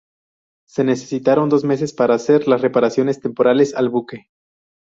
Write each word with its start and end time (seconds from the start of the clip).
Se 0.67 0.83
necesitaron 0.83 1.47
dos 1.47 1.63
meses 1.63 1.93
para 1.93 2.15
hacer 2.15 2.47
las 2.47 2.61
reparaciones 2.61 3.19
temporales 3.21 3.75
al 3.75 3.89
buque. 3.89 4.29